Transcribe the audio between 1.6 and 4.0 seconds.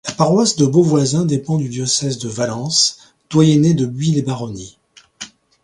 diocèse de Valence, doyenné de